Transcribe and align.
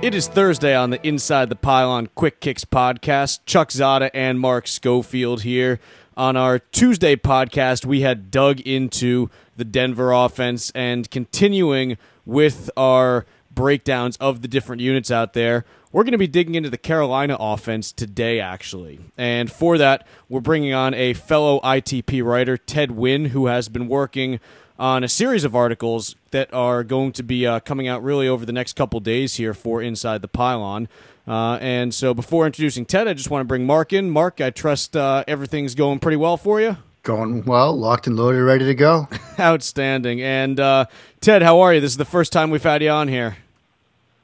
It 0.00 0.14
is 0.14 0.28
Thursday 0.28 0.76
on 0.76 0.90
the 0.90 1.04
Inside 1.04 1.48
the 1.48 1.56
Pylon 1.56 2.08
Quick 2.14 2.40
Kicks 2.40 2.64
podcast. 2.64 3.40
Chuck 3.46 3.70
Zodda 3.70 4.10
and 4.14 4.38
Mark 4.38 4.68
Schofield 4.68 5.42
here. 5.42 5.80
On 6.16 6.36
our 6.36 6.60
Tuesday 6.60 7.16
podcast, 7.16 7.84
we 7.84 8.02
had 8.02 8.30
dug 8.30 8.60
into 8.60 9.28
the 9.56 9.64
Denver 9.64 10.12
offense 10.12 10.70
and 10.72 11.10
continuing 11.10 11.98
with 12.24 12.70
our 12.76 13.26
breakdowns 13.50 14.16
of 14.18 14.40
the 14.40 14.46
different 14.46 14.80
units 14.80 15.10
out 15.10 15.32
there. 15.32 15.64
We're 15.90 16.04
going 16.04 16.12
to 16.12 16.18
be 16.18 16.28
digging 16.28 16.54
into 16.54 16.70
the 16.70 16.78
Carolina 16.78 17.36
offense 17.38 17.90
today, 17.90 18.38
actually. 18.38 19.00
And 19.16 19.50
for 19.50 19.78
that, 19.78 20.06
we're 20.28 20.40
bringing 20.40 20.72
on 20.72 20.94
a 20.94 21.12
fellow 21.12 21.58
ITP 21.62 22.22
writer, 22.24 22.56
Ted 22.56 22.90
Nguyen, 22.90 23.28
who 23.28 23.46
has 23.46 23.68
been 23.68 23.88
working 23.88 24.38
on 24.78 25.02
a 25.02 25.08
series 25.08 25.44
of 25.44 25.56
articles 25.56 26.14
that 26.30 26.52
are 26.54 26.84
going 26.84 27.12
to 27.12 27.22
be 27.22 27.46
uh, 27.46 27.60
coming 27.60 27.88
out 27.88 28.02
really 28.02 28.28
over 28.28 28.46
the 28.46 28.52
next 28.52 28.76
couple 28.76 29.00
days 29.00 29.36
here 29.36 29.52
for 29.52 29.82
Inside 29.82 30.22
the 30.22 30.28
Pylon. 30.28 30.88
Uh, 31.26 31.58
and 31.60 31.92
so 31.92 32.14
before 32.14 32.46
introducing 32.46 32.86
Ted, 32.86 33.08
I 33.08 33.14
just 33.14 33.30
want 33.30 33.42
to 33.42 33.46
bring 33.46 33.66
Mark 33.66 33.92
in. 33.92 34.10
Mark, 34.10 34.40
I 34.40 34.50
trust 34.50 34.96
uh, 34.96 35.24
everything's 35.26 35.74
going 35.74 35.98
pretty 35.98 36.16
well 36.16 36.36
for 36.36 36.60
you. 36.60 36.76
Going 37.02 37.44
well, 37.44 37.76
locked 37.76 38.06
and 38.06 38.16
loaded, 38.16 38.42
ready 38.42 38.64
to 38.66 38.74
go. 38.74 39.08
Outstanding. 39.40 40.22
And 40.22 40.58
uh, 40.60 40.86
Ted, 41.20 41.42
how 41.42 41.60
are 41.60 41.74
you? 41.74 41.80
This 41.80 41.92
is 41.92 41.96
the 41.96 42.04
first 42.04 42.32
time 42.32 42.50
we've 42.50 42.62
had 42.62 42.82
you 42.82 42.90
on 42.90 43.08
here. 43.08 43.36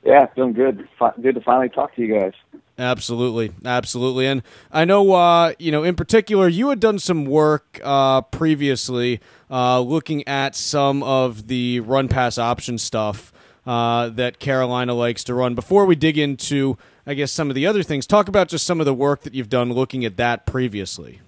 Yeah, 0.05 0.27
feeling 0.35 0.53
good. 0.53 0.87
Good 1.21 1.35
to 1.35 1.41
finally 1.41 1.71
talk 1.71 1.95
to 1.97 2.03
you 2.03 2.19
guys. 2.19 2.33
Absolutely, 2.79 3.53
absolutely, 3.65 4.27
and 4.27 4.43
I 4.73 4.85
know 4.85 5.13
uh, 5.13 5.53
you 5.61 5.71
know 5.71 5.85
in 5.85 5.95
particular 5.95 6.49
you 6.49 6.71
had 6.71 6.81
done 6.81 6.99
some 6.99 7.25
work 7.25 7.81
uh, 7.85 8.23
previously 8.23 9.21
uh, 9.51 9.81
looking 9.81 10.27
at 10.29 10.55
some 10.55 11.03
of 11.03 11.49
the 11.49 11.81
run 11.81 12.09
pass 12.09 12.39
option 12.39 12.79
stuff 12.79 13.33
uh, 13.67 14.09
that 14.11 14.39
Carolina 14.39 14.95
likes 14.95 15.25
to 15.25 15.35
run. 15.35 15.55
Before 15.55 15.87
we 15.87 15.97
dig 15.97 16.19
into, 16.19 16.77
I 17.07 17.15
guess 17.15 17.33
some 17.33 17.49
of 17.49 17.55
the 17.55 17.67
other 17.67 17.83
things, 17.83 18.07
talk 18.07 18.29
about 18.29 18.49
just 18.49 18.67
some 18.67 18.81
of 18.81 18.87
the 18.87 18.95
work 18.95 19.23
that 19.23 19.35
you've 19.35 19.49
done 19.49 19.73
looking 19.73 20.05
at 20.05 20.17
that 20.17 20.47
previously. 20.47 21.21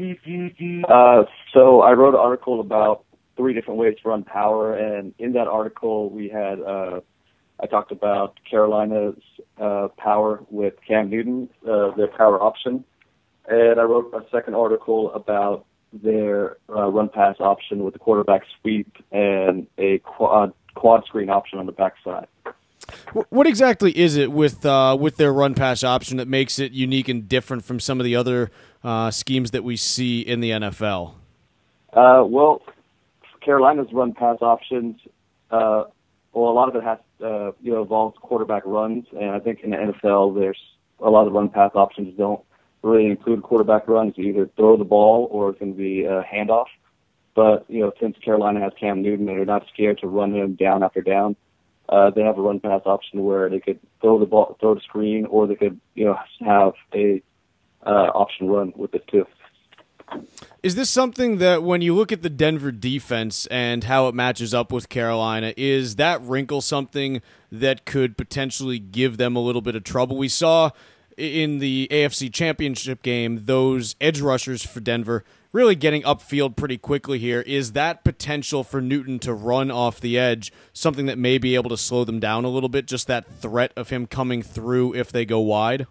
Uh, 0.00 1.24
so 1.52 1.80
I 1.80 1.92
wrote 1.92 2.14
an 2.14 2.20
article 2.20 2.60
about 2.60 3.04
three 3.36 3.52
different 3.52 3.80
ways 3.80 3.96
to 4.02 4.08
run 4.08 4.22
power, 4.24 4.74
and 4.74 5.12
in 5.18 5.32
that 5.32 5.48
article 5.48 6.10
we 6.10 6.28
had 6.28 6.60
uh, 6.60 7.00
I 7.60 7.66
talked 7.66 7.90
about 7.90 8.38
Carolina's 8.48 9.20
uh, 9.60 9.88
power 9.96 10.44
with 10.50 10.74
Cam 10.86 11.10
Newton, 11.10 11.48
uh, 11.68 11.90
their 11.96 12.06
power 12.06 12.40
option, 12.40 12.84
and 13.48 13.80
I 13.80 13.82
wrote 13.82 14.12
a 14.14 14.24
second 14.30 14.54
article 14.54 15.12
about 15.12 15.66
their 15.92 16.56
uh, 16.68 16.86
run 16.88 17.08
pass 17.08 17.36
option 17.40 17.84
with 17.84 17.94
the 17.94 17.98
quarterback 17.98 18.42
sweep 18.60 18.96
and 19.10 19.66
a 19.78 19.98
quad 19.98 20.52
quad 20.74 21.04
screen 21.06 21.30
option 21.30 21.58
on 21.58 21.66
the 21.66 21.72
backside. 21.72 22.28
What 23.30 23.46
exactly 23.46 23.96
is 23.96 24.16
it 24.16 24.32
with 24.32 24.64
uh, 24.64 24.96
with 24.98 25.16
their 25.16 25.32
run 25.32 25.54
pass 25.54 25.84
option 25.84 26.16
that 26.18 26.28
makes 26.28 26.58
it 26.58 26.72
unique 26.72 27.08
and 27.08 27.28
different 27.28 27.64
from 27.64 27.80
some 27.80 28.00
of 28.00 28.04
the 28.04 28.16
other 28.16 28.50
uh, 28.82 29.10
schemes 29.10 29.50
that 29.50 29.64
we 29.64 29.76
see 29.76 30.20
in 30.20 30.40
the 30.40 30.50
NFL? 30.50 31.14
Uh, 31.92 32.22
well, 32.24 32.62
Carolina's 33.40 33.92
run 33.92 34.14
pass 34.14 34.38
options 34.40 35.00
uh, 35.50 35.84
well, 36.32 36.50
a 36.50 36.52
lot 36.52 36.68
of 36.68 36.76
it 36.76 36.84
has, 36.84 36.98
uh, 37.22 37.52
you 37.60 37.72
know, 37.72 37.82
involves 37.82 38.16
quarterback 38.20 38.62
runs, 38.66 39.06
and 39.12 39.30
I 39.30 39.40
think 39.40 39.60
in 39.60 39.70
the 39.70 39.76
NFL, 39.76 40.38
there's 40.38 40.60
a 41.00 41.10
lot 41.10 41.26
of 41.26 41.32
run 41.32 41.48
pass 41.48 41.72
options 41.74 42.16
don't 42.18 42.40
really 42.82 43.06
include 43.06 43.42
quarterback 43.42 43.88
runs. 43.88 44.14
You 44.16 44.26
either 44.26 44.50
throw 44.56 44.76
the 44.76 44.84
ball 44.84 45.28
or 45.30 45.50
it 45.50 45.58
can 45.58 45.72
be 45.72 46.04
a 46.04 46.22
handoff. 46.22 46.66
But 47.34 47.66
you 47.68 47.80
know, 47.80 47.92
since 48.00 48.16
Carolina 48.18 48.60
has 48.60 48.72
Cam 48.78 49.02
Newton 49.02 49.28
and 49.28 49.38
they're 49.38 49.44
not 49.44 49.66
scared 49.72 49.98
to 49.98 50.08
run 50.08 50.34
him 50.34 50.54
down 50.54 50.82
after 50.82 51.00
down, 51.00 51.36
uh, 51.88 52.10
they 52.10 52.22
have 52.22 52.38
a 52.38 52.42
run 52.42 52.60
pass 52.60 52.82
option 52.84 53.22
where 53.24 53.48
they 53.48 53.60
could 53.60 53.78
throw 54.00 54.18
the 54.18 54.26
ball, 54.26 54.56
throw 54.60 54.74
the 54.74 54.80
screen, 54.80 55.26
or 55.26 55.46
they 55.46 55.54
could 55.54 55.80
you 55.94 56.04
know 56.04 56.18
have 56.40 56.72
a 56.94 57.22
uh, 57.86 58.10
option 58.14 58.48
run 58.48 58.72
with 58.76 58.94
it 58.94 59.06
too. 59.08 59.26
Is 60.62 60.74
this 60.74 60.90
something 60.90 61.38
that 61.38 61.62
when 61.62 61.82
you 61.82 61.94
look 61.94 62.10
at 62.10 62.22
the 62.22 62.30
Denver 62.30 62.72
defense 62.72 63.46
and 63.46 63.84
how 63.84 64.08
it 64.08 64.14
matches 64.14 64.52
up 64.52 64.72
with 64.72 64.88
Carolina, 64.88 65.54
is 65.56 65.96
that 65.96 66.20
wrinkle 66.22 66.60
something 66.60 67.22
that 67.52 67.84
could 67.84 68.16
potentially 68.16 68.78
give 68.78 69.16
them 69.16 69.36
a 69.36 69.40
little 69.40 69.62
bit 69.62 69.76
of 69.76 69.84
trouble? 69.84 70.16
We 70.16 70.28
saw 70.28 70.70
in 71.18 71.58
the 71.58 71.88
AFC 71.90 72.32
Championship 72.32 73.02
game 73.02 73.44
those 73.44 73.96
edge 74.00 74.20
rushers 74.20 74.64
for 74.64 74.80
Denver 74.80 75.24
really 75.52 75.74
getting 75.74 76.02
upfield 76.02 76.56
pretty 76.56 76.78
quickly 76.78 77.18
here. 77.18 77.40
Is 77.40 77.72
that 77.72 78.04
potential 78.04 78.62
for 78.62 78.80
Newton 78.80 79.18
to 79.20 79.32
run 79.32 79.70
off 79.70 80.00
the 80.00 80.18
edge 80.18 80.52
something 80.72 81.06
that 81.06 81.18
may 81.18 81.38
be 81.38 81.54
able 81.54 81.70
to 81.70 81.76
slow 81.76 82.04
them 82.04 82.20
down 82.20 82.44
a 82.44 82.48
little 82.48 82.68
bit? 82.68 82.86
Just 82.86 83.06
that 83.06 83.26
threat 83.40 83.72
of 83.76 83.88
him 83.88 84.06
coming 84.06 84.42
through 84.42 84.94
if 84.94 85.10
they 85.10 85.24
go 85.24 85.40
wide? 85.40 85.86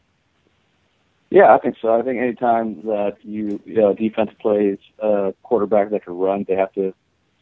Yeah, 1.30 1.54
I 1.54 1.58
think 1.58 1.76
so. 1.82 1.94
I 1.94 2.04
think 2.04 2.22
anytime 2.22 2.84
that 2.84 3.18
you, 3.24 3.60
you 3.66 3.76
know, 3.76 3.94
defense 3.94 4.32
plays 4.40 4.78
a 5.00 5.34
quarterback 5.44 5.90
that 5.90 6.06
can 6.06 6.14
run, 6.18 6.46
they 6.48 6.56
have 6.56 6.72
to 6.74 6.94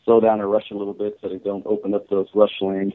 slow 0.06 0.20
down 0.20 0.42
or 0.42 0.48
rush 0.48 0.72
a 0.72 0.76
little 0.76 0.94
bit 0.94 1.20
so 1.22 1.30
they 1.30 1.38
don't 1.38 1.66
open 1.68 1.94
up 1.94 2.10
those 2.10 2.28
rush 2.34 2.62
lanes. 2.62 2.94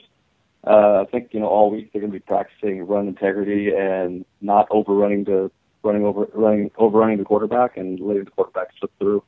Uh, 0.66 1.04
I 1.06 1.10
think 1.10 1.32
you 1.32 1.40
know 1.40 1.46
all 1.46 1.70
week 1.70 1.92
they're 1.92 2.00
going 2.00 2.12
to 2.12 2.18
be 2.18 2.24
practicing 2.24 2.86
run 2.86 3.08
integrity 3.08 3.74
and 3.74 4.24
not 4.40 4.68
overrunning 4.70 5.24
the 5.24 5.50
running 5.82 6.04
over 6.04 6.28
running 6.34 6.70
overrunning 6.76 7.18
the 7.18 7.24
quarterback 7.24 7.76
and 7.76 7.98
letting 7.98 8.24
the 8.24 8.30
quarterback 8.30 8.68
slip 8.78 8.92
through. 8.98 9.22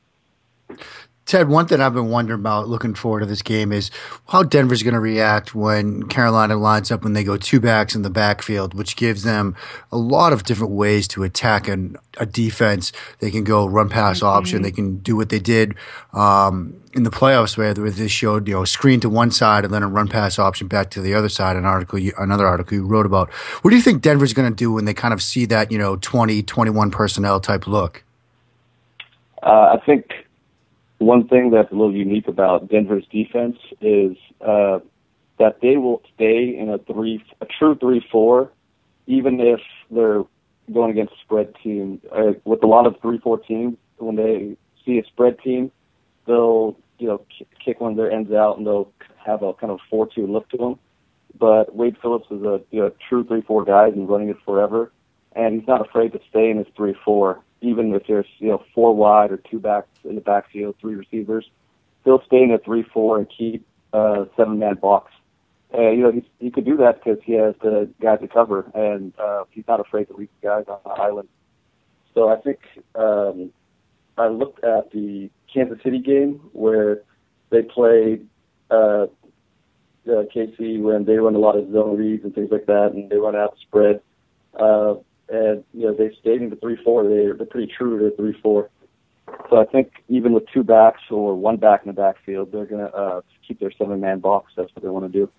Ted, 1.32 1.48
one 1.48 1.66
thing 1.66 1.80
I've 1.80 1.94
been 1.94 2.10
wondering 2.10 2.40
about 2.40 2.68
looking 2.68 2.92
forward 2.92 3.20
to 3.20 3.26
this 3.26 3.40
game 3.40 3.72
is 3.72 3.90
how 4.28 4.42
Denver's 4.42 4.82
going 4.82 4.92
to 4.92 5.00
react 5.00 5.54
when 5.54 6.02
Carolina 6.02 6.56
lines 6.56 6.90
up 6.90 7.04
when 7.04 7.14
they 7.14 7.24
go 7.24 7.38
two 7.38 7.58
backs 7.58 7.94
in 7.94 8.02
the 8.02 8.10
backfield, 8.10 8.74
which 8.74 8.96
gives 8.96 9.22
them 9.22 9.56
a 9.90 9.96
lot 9.96 10.34
of 10.34 10.44
different 10.44 10.74
ways 10.74 11.08
to 11.08 11.22
attack 11.22 11.68
an, 11.68 11.96
a 12.18 12.26
defense. 12.26 12.92
They 13.20 13.30
can 13.30 13.44
go 13.44 13.64
run 13.64 13.88
pass 13.88 14.18
mm-hmm. 14.18 14.26
option. 14.26 14.60
They 14.60 14.70
can 14.70 14.98
do 14.98 15.16
what 15.16 15.30
they 15.30 15.38
did 15.38 15.74
um, 16.12 16.78
in 16.92 17.04
the 17.04 17.10
playoffs 17.10 17.56
where 17.56 17.72
they 17.72 18.08
showed, 18.08 18.46
you 18.46 18.52
know, 18.52 18.66
screen 18.66 19.00
to 19.00 19.08
one 19.08 19.30
side 19.30 19.64
and 19.64 19.72
then 19.72 19.82
a 19.82 19.88
run 19.88 20.08
pass 20.08 20.38
option 20.38 20.68
back 20.68 20.90
to 20.90 21.00
the 21.00 21.14
other 21.14 21.30
side. 21.30 21.56
An 21.56 21.64
article, 21.64 21.98
another 22.18 22.46
article 22.46 22.76
you 22.76 22.84
wrote 22.84 23.06
about. 23.06 23.30
What 23.62 23.70
do 23.70 23.76
you 23.78 23.82
think 23.82 24.02
Denver's 24.02 24.34
going 24.34 24.50
to 24.50 24.54
do 24.54 24.70
when 24.70 24.84
they 24.84 24.92
kind 24.92 25.14
of 25.14 25.22
see 25.22 25.46
that, 25.46 25.72
you 25.72 25.78
know, 25.78 25.96
20, 25.96 26.42
21 26.42 26.90
personnel 26.90 27.40
type 27.40 27.66
look? 27.66 28.04
Uh, 29.42 29.78
I 29.78 29.82
think 29.86 30.21
one 31.02 31.28
thing 31.28 31.50
that's 31.50 31.70
a 31.70 31.74
little 31.74 31.94
unique 31.94 32.28
about 32.28 32.68
Denver's 32.68 33.06
defense 33.10 33.56
is 33.80 34.16
uh, 34.40 34.80
that 35.38 35.60
they 35.60 35.76
will 35.76 36.02
stay 36.14 36.56
in 36.56 36.68
a 36.68 36.78
three, 36.78 37.24
a 37.40 37.46
true 37.46 37.76
three-four, 37.76 38.50
even 39.06 39.40
if 39.40 39.60
they're 39.90 40.22
going 40.72 40.90
against 40.90 41.12
a 41.12 41.16
spread 41.24 41.54
team. 41.62 42.00
Uh, 42.10 42.32
with 42.44 42.62
a 42.62 42.66
lot 42.66 42.86
of 42.86 42.94
three-four 43.00 43.38
teams, 43.38 43.76
when 43.98 44.16
they 44.16 44.56
see 44.84 44.98
a 44.98 45.04
spread 45.04 45.38
team, 45.40 45.70
they'll 46.26 46.76
you 46.98 47.08
know 47.08 47.24
kick 47.64 47.80
one 47.80 47.92
of 47.92 47.96
their 47.96 48.10
ends 48.10 48.32
out 48.32 48.58
and 48.58 48.66
they'll 48.66 48.92
have 49.24 49.42
a 49.42 49.52
kind 49.54 49.72
of 49.72 49.78
four-two 49.90 50.26
look 50.26 50.48
to 50.50 50.56
them. 50.56 50.78
But 51.38 51.74
Wade 51.74 51.96
Phillips 52.00 52.26
is 52.30 52.42
a 52.42 52.60
you 52.70 52.80
know, 52.80 52.92
true 53.08 53.24
three-four 53.24 53.64
guy. 53.64 53.90
Been 53.90 54.06
running 54.06 54.28
it 54.28 54.36
forever, 54.44 54.92
and 55.34 55.58
he's 55.58 55.68
not 55.68 55.80
afraid 55.80 56.12
to 56.12 56.20
stay 56.28 56.50
in 56.50 56.58
his 56.58 56.66
three-four 56.76 57.40
even 57.62 57.94
if 57.94 58.06
there's 58.06 58.26
you 58.38 58.48
know 58.48 58.62
four 58.74 58.94
wide 58.94 59.30
or 59.30 59.38
two 59.38 59.58
backs 59.58 59.88
in 60.04 60.14
the 60.14 60.20
backfield, 60.20 60.76
three 60.80 60.94
receivers, 60.94 61.48
he'll 62.04 62.22
stay 62.26 62.42
in 62.42 62.50
a 62.50 62.58
three-four 62.58 63.18
and 63.18 63.26
keep 63.36 63.66
uh, 63.92 64.24
seven-man 64.36 64.74
box. 64.74 65.12
Uh, 65.74 65.90
you 65.90 66.02
know, 66.02 66.12
he, 66.12 66.28
he 66.38 66.50
could 66.50 66.66
do 66.66 66.76
that 66.76 67.02
because 67.02 67.18
he 67.24 67.32
has 67.32 67.54
the 67.62 67.88
guys 68.00 68.20
to 68.20 68.28
cover, 68.28 68.70
and 68.74 69.12
uh, 69.18 69.44
he's 69.50 69.64
not 69.66 69.80
afraid 69.80 70.04
to 70.06 70.14
leave 70.14 70.28
the 70.40 70.48
guys 70.48 70.64
on 70.68 70.78
the 70.84 70.90
island. 70.90 71.28
So 72.14 72.28
I 72.28 72.36
think 72.36 72.58
um, 72.94 73.50
I 74.18 74.28
looked 74.28 74.62
at 74.64 74.90
the 74.90 75.30
Kansas 75.52 75.78
City 75.82 75.98
game 75.98 76.40
where 76.52 77.02
they 77.50 77.62
played 77.62 78.28
uh, 78.70 79.06
uh, 80.06 80.24
KC 80.34 80.80
when 80.80 81.04
they 81.04 81.16
run 81.16 81.34
a 81.34 81.38
lot 81.38 81.56
of 81.56 81.70
zone 81.72 81.96
reads 81.96 82.24
and 82.24 82.34
things 82.34 82.50
like 82.50 82.66
that, 82.66 82.90
and 82.92 83.08
they 83.08 83.16
run 83.16 83.36
out 83.36 83.54
the 83.54 83.60
spread. 83.62 84.00
Uh, 84.58 84.94
and 85.32 85.64
you 85.72 85.86
know 85.86 85.94
they 85.94 86.14
stayed 86.20 86.42
in 86.42 86.50
the 86.50 86.56
three 86.56 86.78
four. 86.84 87.08
They're 87.08 87.34
they're 87.34 87.46
pretty 87.46 87.72
true 87.72 87.98
to 87.98 88.04
the 88.04 88.16
three 88.16 88.38
four. 88.42 88.70
So 89.48 89.60
I 89.60 89.64
think 89.64 89.92
even 90.08 90.32
with 90.32 90.44
two 90.52 90.62
backs 90.62 91.00
or 91.10 91.34
one 91.34 91.56
back 91.56 91.82
in 91.84 91.88
the 91.88 91.94
backfield, 91.94 92.52
they're 92.52 92.66
gonna 92.66 92.86
uh, 92.86 93.20
keep 93.46 93.58
their 93.60 93.72
seven 93.72 94.00
man 94.00 94.20
box. 94.20 94.52
That's 94.56 94.70
what 94.74 94.82
they 94.82 94.90
want 94.90 95.10
to 95.10 95.18
do. 95.18 95.30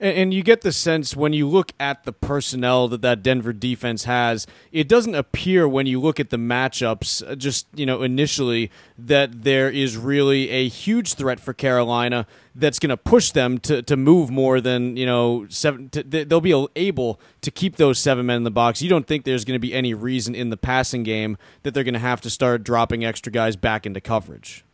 And, 0.00 0.16
and, 0.16 0.34
you 0.34 0.42
get 0.42 0.62
the 0.62 0.72
sense 0.72 1.16
when 1.16 1.32
you 1.32 1.48
look 1.48 1.72
at 1.78 2.04
the 2.04 2.12
personnel 2.12 2.88
that 2.88 3.02
that 3.02 3.22
Denver 3.22 3.52
defense 3.52 4.04
has, 4.04 4.46
it 4.72 4.88
doesn't 4.88 5.14
appear 5.14 5.68
when 5.68 5.86
you 5.86 6.00
look 6.00 6.18
at 6.18 6.30
the 6.30 6.36
matchups, 6.36 7.28
uh, 7.28 7.34
just 7.34 7.66
you 7.74 7.86
know 7.86 8.02
initially, 8.02 8.70
that 8.98 9.42
there 9.44 9.70
is 9.70 9.96
really 9.96 10.50
a 10.50 10.68
huge 10.68 11.14
threat 11.14 11.40
for 11.40 11.52
Carolina 11.52 12.26
that's 12.54 12.78
going 12.78 12.90
to 12.90 12.96
push 12.96 13.30
them 13.30 13.58
to, 13.58 13.82
to 13.82 13.96
move 13.96 14.30
more 14.30 14.60
than 14.60 14.96
you 14.96 15.06
know 15.06 15.46
seven. 15.48 15.88
To, 15.90 16.02
they'll 16.02 16.40
be 16.40 16.68
able 16.76 17.20
to 17.40 17.50
keep 17.50 17.76
those 17.76 17.98
seven 17.98 18.26
men 18.26 18.38
in 18.38 18.44
the 18.44 18.50
box. 18.50 18.82
You 18.82 18.88
don't 18.88 19.06
think 19.06 19.24
there's 19.24 19.44
going 19.44 19.56
to 19.56 19.60
be 19.60 19.74
any 19.74 19.94
reason 19.94 20.34
in 20.34 20.50
the 20.50 20.56
passing 20.56 21.02
game 21.02 21.36
that 21.62 21.74
they're 21.74 21.84
going 21.84 21.94
to 21.94 22.00
have 22.00 22.20
to 22.22 22.30
start 22.30 22.64
dropping 22.64 23.04
extra 23.04 23.32
guys 23.32 23.56
back 23.56 23.86
into 23.86 24.00
coverage. 24.00 24.64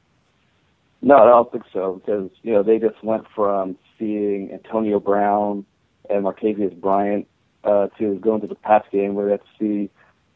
No, 1.02 1.16
I 1.16 1.24
don't 1.26 1.50
think 1.50 1.64
so 1.72 2.00
because 2.04 2.30
you 2.42 2.52
know 2.52 2.62
they 2.62 2.78
just 2.78 3.02
went 3.02 3.24
from 3.34 3.76
seeing 4.00 4.50
Antonio 4.52 4.98
Brown 4.98 5.64
and 6.08 6.24
Martavis 6.24 6.74
Bryant 6.80 7.28
uh, 7.62 7.86
to 7.98 8.16
go 8.16 8.34
into 8.34 8.48
the 8.48 8.56
Pats 8.56 8.88
game 8.90 9.14
where 9.14 9.26
they 9.26 9.32
have 9.32 9.40
to 9.40 9.46
see 9.58 9.90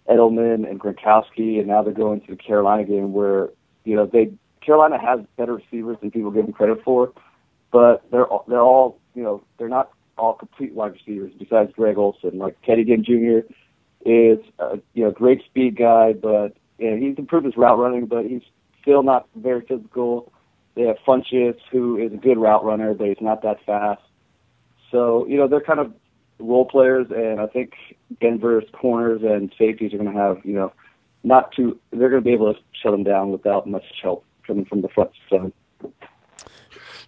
Edelman 0.08 0.69
and 0.69 0.78
Gronkowski, 0.78 1.58
and 1.58 1.66
now 1.66 1.82
they're 1.82 1.93
going 1.93 2.20
to 2.20 2.32
the 2.32 2.37
Carolina 2.37 2.84
game 2.84 3.12
where 3.12 3.49
you 3.84 3.96
know 3.96 4.06
they 4.06 4.31
Carolina 4.61 4.99
has 4.99 5.20
better 5.37 5.55
receivers 5.55 5.96
than 6.00 6.11
people 6.11 6.31
give 6.31 6.44
them 6.44 6.52
credit 6.52 6.82
for, 6.84 7.12
but 7.72 8.05
they're 8.11 8.26
they're 8.46 8.61
all 8.61 8.99
you 9.14 9.22
know 9.22 9.43
they're 9.58 9.69
not 9.69 9.90
all 10.16 10.34
complete 10.34 10.75
wide 10.75 10.93
receivers 10.93 11.32
besides 11.38 11.72
Greg 11.72 11.96
Olsen. 11.96 12.38
Like 12.38 12.61
Teddy 12.62 12.84
Ginn 12.84 13.02
Jr. 13.02 13.49
is 14.05 14.38
a 14.58 14.78
you 14.93 15.05
know 15.05 15.11
great 15.11 15.43
speed 15.44 15.76
guy, 15.76 16.12
but 16.12 16.55
know, 16.90 16.96
he's 16.96 17.19
improved 17.19 17.46
his 17.46 17.56
route 17.56 17.78
running, 17.78 18.06
but 18.06 18.26
he's 18.26 18.43
still 18.82 19.02
not 19.02 19.26
very 19.37 19.62
physical. 19.62 20.32
They 20.75 20.82
have 20.82 20.97
Funchess, 21.06 21.56
who 21.71 21.99
is 21.99 22.12
a 22.12 22.17
good 22.17 22.38
route 22.38 22.65
runner, 22.65 22.94
but 22.94 23.09
he's 23.09 23.21
not 23.21 23.43
that 23.43 23.65
fast. 23.65 24.03
So 24.91 25.26
you 25.26 25.37
know 25.37 25.49
they're 25.49 25.61
kind 25.61 25.81
of 25.81 25.93
role 26.38 26.65
players, 26.65 27.06
and 27.11 27.41
I 27.41 27.47
think 27.47 27.73
Denver's 28.21 28.65
corners 28.73 29.23
and 29.23 29.53
safeties 29.59 29.94
are 29.94 29.99
going 29.99 30.12
to 30.12 30.19
have 30.19 30.38
you 30.44 30.55
know 30.55 30.73
not 31.23 31.53
too. 31.53 31.79
They're 31.91 32.11
going 32.11 32.23
to 32.23 32.25
be 32.25 32.32
able 32.32 32.55
to 32.55 32.61
shut 32.73 32.93
them 32.93 33.05
down 33.05 33.31
without 33.31 33.69
much 33.69 33.85
help 34.03 34.25
coming 34.47 34.65
from 34.65 34.82
the 34.82 34.88
front 34.88 35.11
seven. 35.31 35.53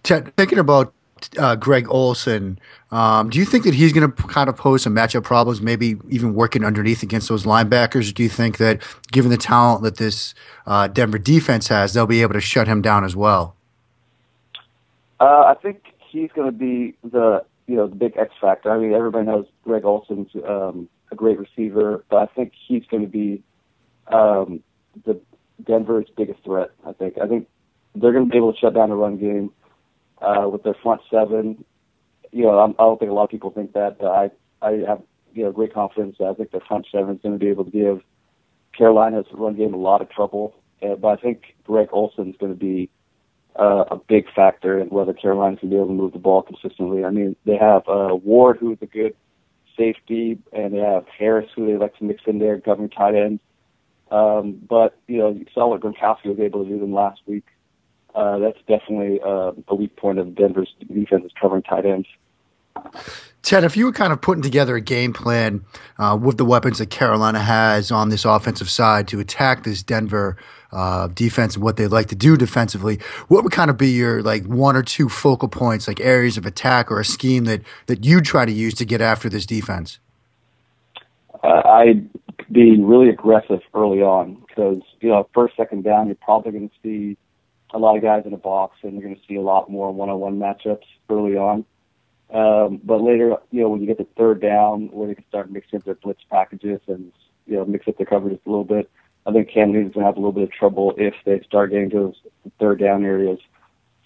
Ted, 0.03 0.33
thinking 0.37 0.59
about 0.59 0.93
uh, 1.37 1.55
Greg 1.55 1.87
Olsen, 1.89 2.59
um, 2.91 3.29
do 3.29 3.39
you 3.39 3.45
think 3.45 3.65
that 3.65 3.73
he's 3.73 3.91
going 3.91 4.09
to 4.09 4.23
kind 4.23 4.49
of 4.49 4.55
pose 4.55 4.83
some 4.83 4.95
matchup 4.95 5.23
problems, 5.23 5.61
maybe 5.61 5.97
even 6.09 6.33
working 6.33 6.63
underneath 6.63 7.03
against 7.03 7.27
those 7.27 7.43
linebackers? 7.43 8.13
Do 8.13 8.23
you 8.23 8.29
think 8.29 8.57
that, 8.57 8.81
given 9.11 9.31
the 9.31 9.37
talent 9.37 9.83
that 9.83 9.97
this 9.97 10.33
uh, 10.65 10.87
Denver 10.87 11.17
defense 11.17 11.67
has, 11.67 11.93
they'll 11.93 12.07
be 12.07 12.21
able 12.21 12.33
to 12.33 12.41
shut 12.41 12.67
him 12.67 12.81
down 12.81 13.03
as 13.03 13.15
well? 13.15 13.56
Uh, 15.19 15.43
I 15.45 15.55
think 15.61 15.83
he's 16.11 16.29
going 16.35 16.51
to 16.51 16.57
be 16.57 16.95
the 17.03 17.43
you 17.67 17.75
know 17.75 17.87
the 17.87 17.95
big 17.95 18.17
X 18.17 18.33
factor. 18.39 18.71
I 18.71 18.77
mean, 18.77 18.93
everybody 18.93 19.25
knows 19.25 19.45
Greg 19.63 19.85
Olsen's 19.85 20.29
um, 20.47 20.89
a 21.11 21.15
great 21.15 21.39
receiver, 21.39 22.03
but 22.09 22.17
I 22.17 22.25
think 22.27 22.53
he's 22.67 22.83
going 22.89 23.03
to 23.03 23.09
be 23.09 23.43
um, 24.07 24.61
the 25.05 25.19
Denver's 25.63 26.07
biggest 26.15 26.43
threat. 26.43 26.69
I 26.85 26.93
think. 26.93 27.17
I 27.21 27.27
think 27.27 27.47
they're 27.95 28.13
going 28.13 28.25
to 28.25 28.31
be 28.31 28.37
able 28.37 28.53
to 28.53 28.59
shut 28.59 28.75
down 28.75 28.89
the 28.89 28.95
run 28.95 29.17
game 29.17 29.51
uh, 30.21 30.47
with 30.49 30.63
their 30.63 30.75
front 30.81 31.01
seven. 31.09 31.63
You 32.31 32.43
know, 32.43 32.59
I'm, 32.59 32.71
I 32.71 32.83
don't 32.83 32.99
think 32.99 33.11
a 33.11 33.13
lot 33.13 33.23
of 33.25 33.29
people 33.29 33.51
think 33.51 33.73
that, 33.73 33.97
but 33.99 34.07
I 34.07 34.29
I 34.61 34.83
have 34.87 35.01
you 35.33 35.43
know 35.43 35.51
great 35.51 35.73
confidence. 35.73 36.17
That 36.19 36.27
I 36.27 36.33
think 36.33 36.51
their 36.51 36.61
front 36.61 36.87
seven 36.91 37.15
is 37.15 37.21
going 37.21 37.37
to 37.37 37.43
be 37.43 37.49
able 37.49 37.65
to 37.65 37.71
give 37.71 38.01
Carolina's 38.77 39.25
run 39.33 39.55
game 39.55 39.73
a 39.73 39.77
lot 39.77 40.01
of 40.01 40.09
trouble. 40.09 40.55
Uh, 40.81 40.95
but 40.95 41.07
I 41.07 41.15
think 41.15 41.55
Greg 41.63 41.89
Olsen 41.91 42.29
is 42.29 42.35
going 42.37 42.53
to 42.53 42.59
be 42.59 42.89
uh, 43.59 43.85
a 43.91 43.97
big 43.97 44.25
factor 44.35 44.79
in 44.79 44.87
whether 44.89 45.13
Carolina 45.13 45.57
can 45.57 45.69
be 45.69 45.75
able 45.75 45.87
to 45.87 45.93
move 45.93 46.13
the 46.13 46.19
ball 46.19 46.41
consistently. 46.41 47.03
I 47.03 47.09
mean, 47.09 47.35
they 47.45 47.57
have 47.57 47.87
uh, 47.87 48.15
Ward, 48.15 48.57
who's 48.59 48.77
a 48.81 48.85
good 48.85 49.15
safety, 49.77 50.37
and 50.53 50.73
they 50.73 50.79
have 50.79 51.05
Harris, 51.17 51.49
who 51.55 51.67
they 51.67 51.77
like 51.77 51.95
to 51.97 52.03
mix 52.03 52.21
in 52.27 52.39
there, 52.39 52.59
covering 52.59 52.89
tight 52.89 53.15
ends. 53.15 53.41
Um, 54.11 54.59
but 54.67 54.97
you 55.07 55.17
know, 55.17 55.29
you 55.29 55.45
saw 55.53 55.67
what 55.67 55.81
Gronkowski 55.81 56.25
was 56.25 56.39
able 56.39 56.63
to 56.63 56.69
do 56.69 56.79
them 56.79 56.93
last 56.93 57.21
week. 57.25 57.45
Uh, 58.15 58.39
that's 58.39 58.57
definitely 58.67 59.19
uh, 59.21 59.51
a 59.67 59.75
weak 59.75 59.95
point 59.95 60.17
of 60.17 60.33
Denver's 60.35 60.73
defense 60.79 61.25
is 61.25 61.31
covering 61.39 61.63
tight 61.63 61.85
ends. 61.85 62.07
Ted, 63.43 63.63
if 63.63 63.77
you 63.77 63.85
were 63.85 63.93
kind 63.93 64.11
of 64.11 64.19
putting 64.19 64.41
together 64.41 64.75
a 64.75 64.81
game 64.81 65.13
plan 65.13 65.63
uh, 65.99 66.17
with 66.21 66.37
the 66.37 66.43
weapons 66.43 66.79
that 66.79 66.89
Carolina 66.89 67.39
has 67.39 67.91
on 67.91 68.09
this 68.09 68.25
offensive 68.25 68.69
side 68.69 69.07
to 69.07 69.19
attack 69.19 69.63
this 69.63 69.83
Denver 69.83 70.37
uh, 70.71 71.07
defense 71.07 71.55
and 71.55 71.63
what 71.63 71.77
they'd 71.77 71.87
like 71.87 72.07
to 72.07 72.15
do 72.15 72.35
defensively, 72.35 72.99
what 73.29 73.43
would 73.43 73.53
kind 73.53 73.69
of 73.69 73.77
be 73.77 73.89
your 73.89 74.21
like 74.21 74.45
one 74.45 74.75
or 74.75 74.83
two 74.83 75.07
focal 75.07 75.47
points, 75.47 75.87
like 75.87 76.01
areas 76.01 76.37
of 76.37 76.45
attack 76.45 76.91
or 76.91 76.99
a 76.99 77.05
scheme 77.05 77.45
that 77.45 77.61
that 77.85 78.03
you 78.03 78.19
try 78.21 78.45
to 78.45 78.51
use 78.51 78.73
to 78.73 78.85
get 78.85 78.99
after 78.99 79.29
this 79.29 79.45
defense? 79.45 79.99
Uh, 81.43 81.61
I'd 81.65 82.09
be 82.51 82.81
really 82.81 83.09
aggressive 83.09 83.61
early 83.73 84.01
on 84.01 84.43
because 84.47 84.81
you 84.99 85.09
know 85.09 85.29
first 85.33 85.55
second 85.55 85.83
down 85.83 86.07
you're 86.07 86.15
probably 86.15 86.51
going 86.51 86.69
to 86.69 86.75
see 86.83 87.17
a 87.73 87.79
lot 87.79 87.95
of 87.95 88.01
guys 88.01 88.23
in 88.25 88.33
a 88.33 88.37
box 88.37 88.77
and 88.83 88.93
you're 88.93 89.03
going 89.03 89.15
to 89.15 89.21
see 89.27 89.35
a 89.35 89.41
lot 89.41 89.69
more 89.69 89.91
one-on-one 89.91 90.39
matchups 90.39 90.85
early 91.09 91.37
on. 91.37 91.65
Um, 92.33 92.81
but 92.83 93.01
later, 93.01 93.37
you 93.51 93.61
know, 93.61 93.69
when 93.69 93.81
you 93.81 93.87
get 93.87 93.97
to 93.99 94.07
third 94.17 94.41
down, 94.41 94.89
where 94.91 95.07
they 95.07 95.15
can 95.15 95.27
start 95.29 95.51
mixing 95.51 95.77
up 95.79 95.85
their 95.85 95.95
blitz 95.95 96.23
packages 96.29 96.81
and 96.87 97.11
you 97.45 97.55
know 97.55 97.65
mix 97.65 97.87
up 97.87 97.97
their 97.97 98.05
coverages 98.05 98.39
a 98.45 98.49
little 98.49 98.65
bit, 98.65 98.89
I 99.25 99.31
think 99.31 99.49
Cam 99.49 99.71
Newton's 99.71 99.93
gonna 99.93 100.05
have 100.05 100.17
a 100.17 100.19
little 100.19 100.33
bit 100.33 100.43
of 100.43 100.51
trouble 100.51 100.93
if 100.97 101.13
they 101.25 101.39
start 101.41 101.71
getting 101.71 101.89
to 101.91 101.95
those 101.95 102.15
third 102.59 102.79
down 102.79 103.05
areas. 103.05 103.39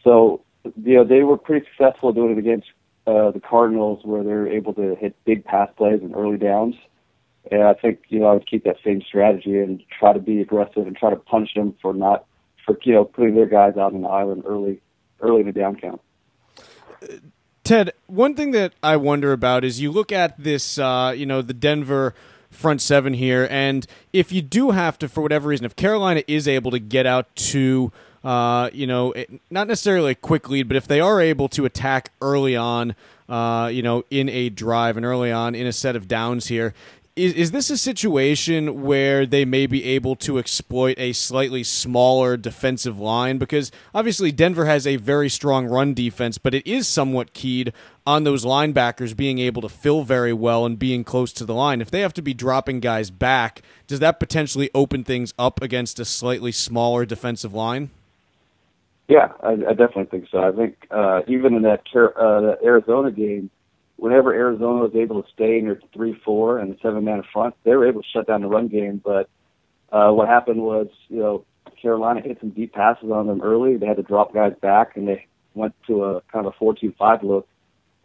So, 0.03 0.41
you 0.83 0.95
know, 0.95 1.03
they 1.03 1.23
were 1.23 1.37
pretty 1.37 1.65
successful 1.67 2.11
doing 2.13 2.33
it 2.33 2.37
against 2.37 2.67
uh, 3.07 3.31
the 3.31 3.39
Cardinals, 3.39 4.03
where 4.03 4.23
they're 4.23 4.47
able 4.47 4.73
to 4.75 4.95
hit 4.95 5.15
big 5.25 5.43
pass 5.43 5.69
plays 5.75 6.01
and 6.01 6.15
early 6.15 6.37
downs. 6.37 6.75
And 7.51 7.63
I 7.63 7.73
think 7.73 8.01
you 8.09 8.19
know 8.19 8.27
I 8.27 8.33
would 8.33 8.47
keep 8.47 8.63
that 8.65 8.77
same 8.83 9.01
strategy 9.01 9.57
and 9.57 9.81
try 9.89 10.13
to 10.13 10.19
be 10.19 10.41
aggressive 10.41 10.85
and 10.85 10.95
try 10.95 11.09
to 11.09 11.15
punish 11.15 11.55
them 11.55 11.75
for 11.81 11.93
not 11.93 12.25
for 12.65 12.77
you 12.83 12.93
know 12.93 13.03
putting 13.03 13.33
their 13.33 13.47
guys 13.47 13.77
out 13.77 13.93
on 13.93 14.01
the 14.01 14.07
island 14.07 14.43
early 14.45 14.79
early 15.21 15.39
in 15.39 15.47
the 15.47 15.51
down 15.51 15.75
count. 15.75 16.01
Ted, 17.71 17.93
one 18.07 18.35
thing 18.35 18.51
that 18.51 18.73
I 18.83 18.97
wonder 18.97 19.31
about 19.31 19.63
is 19.63 19.79
you 19.79 19.91
look 19.91 20.11
at 20.11 20.37
this, 20.37 20.77
uh, 20.77 21.13
you 21.15 21.25
know, 21.25 21.41
the 21.41 21.53
Denver 21.53 22.13
front 22.49 22.81
seven 22.81 23.13
here, 23.13 23.47
and 23.49 23.87
if 24.11 24.33
you 24.33 24.41
do 24.41 24.71
have 24.71 24.99
to, 24.99 25.07
for 25.07 25.21
whatever 25.21 25.47
reason, 25.47 25.65
if 25.65 25.77
Carolina 25.77 26.21
is 26.27 26.49
able 26.49 26.71
to 26.71 26.79
get 26.79 27.05
out 27.05 27.33
to, 27.33 27.93
uh, 28.25 28.69
you 28.73 28.85
know, 28.85 29.13
not 29.49 29.69
necessarily 29.69 30.11
a 30.11 30.15
quick 30.15 30.49
lead, 30.49 30.67
but 30.67 30.75
if 30.75 30.85
they 30.85 30.99
are 30.99 31.21
able 31.21 31.47
to 31.47 31.63
attack 31.63 32.11
early 32.21 32.57
on, 32.57 32.93
uh, 33.29 33.69
you 33.71 33.81
know, 33.81 34.03
in 34.09 34.27
a 34.27 34.49
drive 34.49 34.97
and 34.97 35.05
early 35.05 35.31
on 35.31 35.55
in 35.55 35.65
a 35.65 35.71
set 35.71 35.95
of 35.95 36.09
downs 36.09 36.47
here, 36.47 36.73
is, 37.15 37.33
is 37.33 37.51
this 37.51 37.69
a 37.69 37.77
situation 37.77 38.83
where 38.83 39.25
they 39.25 39.43
may 39.43 39.67
be 39.67 39.83
able 39.83 40.15
to 40.17 40.37
exploit 40.37 40.95
a 40.97 41.11
slightly 41.13 41.63
smaller 41.63 42.37
defensive 42.37 42.99
line? 42.99 43.37
Because 43.37 43.71
obviously 43.93 44.31
Denver 44.31 44.65
has 44.65 44.87
a 44.87 44.95
very 44.95 45.29
strong 45.29 45.65
run 45.65 45.93
defense, 45.93 46.37
but 46.37 46.53
it 46.53 46.65
is 46.65 46.87
somewhat 46.87 47.33
keyed 47.33 47.73
on 48.07 48.23
those 48.23 48.45
linebackers 48.45 49.15
being 49.15 49.39
able 49.39 49.61
to 49.61 49.69
fill 49.69 50.03
very 50.03 50.33
well 50.33 50.65
and 50.65 50.79
being 50.79 51.03
close 51.03 51.33
to 51.33 51.45
the 51.45 51.53
line. 51.53 51.81
If 51.81 51.91
they 51.91 51.99
have 51.99 52.13
to 52.13 52.21
be 52.21 52.33
dropping 52.33 52.79
guys 52.79 53.11
back, 53.11 53.61
does 53.87 53.99
that 53.99 54.19
potentially 54.19 54.69
open 54.73 55.03
things 55.03 55.33
up 55.37 55.61
against 55.61 55.99
a 55.99 56.05
slightly 56.05 56.51
smaller 56.51 57.05
defensive 57.05 57.53
line? 57.53 57.89
Yeah, 59.09 59.33
I, 59.43 59.51
I 59.51 59.73
definitely 59.73 60.05
think 60.05 60.29
so. 60.31 60.39
I 60.39 60.53
think 60.53 60.87
uh, 60.89 61.21
even 61.27 61.55
in 61.55 61.63
that, 61.63 61.81
uh, 61.93 62.41
that 62.41 62.59
Arizona 62.63 63.11
game, 63.11 63.49
whenever 64.01 64.33
Arizona 64.33 64.81
was 64.81 64.95
able 64.95 65.21
to 65.21 65.29
stay 65.31 65.61
their 65.61 65.79
three 65.93 66.19
four 66.25 66.57
and 66.57 66.73
the 66.73 66.77
seven 66.81 67.03
man 67.03 67.21
front, 67.31 67.53
they 67.63 67.75
were 67.75 67.87
able 67.87 68.01
to 68.01 68.07
shut 68.11 68.25
down 68.25 68.41
the 68.41 68.47
run 68.47 68.67
game. 68.67 68.99
But 69.03 69.29
uh, 69.91 70.09
what 70.11 70.27
happened 70.27 70.63
was, 70.63 70.87
you 71.07 71.19
know, 71.19 71.45
Carolina 71.79 72.19
hit 72.21 72.39
some 72.39 72.49
deep 72.49 72.73
passes 72.73 73.11
on 73.11 73.27
them 73.27 73.43
early. 73.43 73.77
They 73.77 73.85
had 73.85 73.97
to 73.97 74.03
drop 74.03 74.33
guys 74.33 74.53
back, 74.59 74.97
and 74.97 75.07
they 75.07 75.27
went 75.53 75.75
to 75.85 76.03
a 76.03 76.21
kind 76.33 76.47
of 76.47 76.53
a 76.53 76.57
four 76.57 76.73
two 76.73 76.91
five 76.97 77.21
look. 77.21 77.47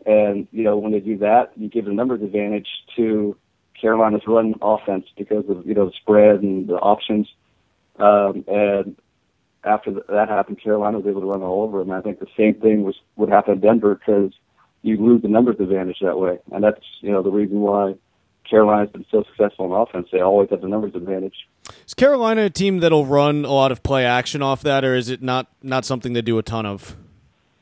And 0.05 0.47
you 0.53 0.65
know, 0.65 0.77
when 0.77 0.93
they 0.93 1.01
do 1.01 1.17
that, 1.19 1.53
you 1.57 1.71
give 1.71 1.87
the 1.87 1.95
numbers 1.95 2.21
advantage 2.21 2.69
to 2.97 3.35
Carolina's 3.81 4.27
run 4.27 4.55
offense 4.61 5.07
because 5.17 5.49
of 5.49 5.67
you 5.67 5.73
know 5.73 5.87
the 5.87 5.97
spread 6.03 6.43
and 6.43 6.69
the 6.69 6.75
options. 6.75 7.27
Um, 7.99 8.45
and 8.49 8.97
after 9.65 9.93
that 9.93 10.29
happened, 10.29 10.63
Carolina 10.63 10.99
was 10.99 11.07
able 11.07 11.23
to 11.23 11.27
run 11.27 11.43
all 11.43 11.63
over 11.63 11.79
them. 11.79 11.91
I 11.91 12.03
think 12.03 12.21
the 12.21 12.27
same 12.37 12.61
thing 12.61 12.83
was 12.83 12.97
would 13.17 13.31
happen 13.31 13.55
in 13.55 13.61
Denver 13.61 13.95
because 13.95 14.33
you 14.87 14.97
lose 14.97 15.23
the 15.23 15.29
numbers 15.29 15.57
advantage 15.59 15.99
that 16.03 16.19
way, 16.19 16.39
and 16.53 16.63
that's 16.63 16.81
you 17.01 17.11
know 17.11 17.23
the 17.23 17.31
reason 17.31 17.61
why 17.61 17.95
Carolina's 18.49 18.91
been 18.91 19.07
so 19.11 19.25
successful 19.25 19.73
on 19.73 19.81
offense. 19.81 20.09
They 20.13 20.21
always 20.21 20.51
have 20.51 20.61
the 20.61 20.69
numbers 20.69 20.95
advantage. 20.95 21.35
Is 21.87 21.95
Carolina 21.95 22.45
a 22.45 22.51
team 22.51 22.79
that'll 22.79 23.07
run 23.07 23.45
a 23.45 23.53
lot 23.53 23.73
of 23.73 23.83
play 23.83 24.05
action 24.05 24.43
off 24.43 24.63
that, 24.63 24.85
or 24.85 24.95
is 24.95 25.09
it 25.09 25.23
not 25.23 25.49
not 25.63 25.85
something 25.85 26.13
they 26.13 26.23
do 26.23 26.39
a 26.39 26.43
ton 26.43 26.67
of? 26.67 26.97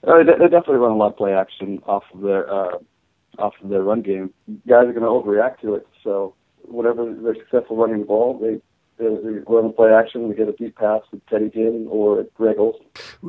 Uh, 0.07 0.19
they, 0.19 0.25
they 0.25 0.49
definitely 0.49 0.77
run 0.77 0.93
a 0.93 0.97
lot 0.97 1.09
of 1.13 1.17
play 1.17 1.33
action 1.33 1.81
off 1.87 2.05
of 2.13 2.21
their 2.21 2.53
uh, 2.53 2.79
off 3.39 3.55
of 3.63 3.71
their 3.71 3.83
run 3.83 4.03
game. 4.03 4.33
Guys 4.69 4.87
are 4.87 4.93
going 4.93 5.01
to 5.01 5.09
overreact 5.09 5.61
to 5.61 5.75
it, 5.75 5.87
so 6.03 6.35
whenever 6.63 7.15
they're 7.15 7.35
successful 7.35 7.77
running 7.77 8.01
the 8.01 8.07
ball, 8.07 8.39
they 8.39 8.61
they 8.99 9.07
run 9.47 9.73
play 9.73 9.93
action. 9.93 10.29
We 10.29 10.35
get 10.35 10.49
a 10.49 10.53
deep 10.53 10.77
pass 10.77 11.03
with 11.11 11.25
Teddy 11.27 11.51
Ginn 11.51 11.87
or 11.91 12.25
Greg 12.35 12.59
Olsen. 12.59 12.87